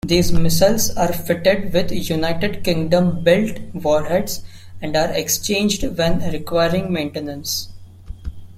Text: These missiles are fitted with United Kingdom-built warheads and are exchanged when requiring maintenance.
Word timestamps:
These 0.07 0.31
missiles 0.31 0.89
are 0.97 1.13
fitted 1.13 1.73
with 1.73 1.91
United 1.91 2.63
Kingdom-built 2.63 3.59
warheads 3.75 4.41
and 4.81 4.97
are 4.97 5.11
exchanged 5.13 5.83
when 5.95 6.27
requiring 6.31 6.91
maintenance. 6.91 7.69